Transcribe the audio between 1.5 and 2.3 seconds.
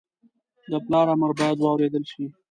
واورېدل شي